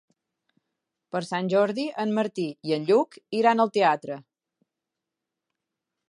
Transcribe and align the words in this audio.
Per 1.15 1.19
Sant 1.25 1.49
Jordi 1.53 1.83
en 2.03 2.15
Martí 2.19 2.45
i 2.69 2.73
en 2.77 2.87
Lluc 2.87 3.17
iran 3.41 3.61
al 3.65 3.73
teatre. 3.75 4.17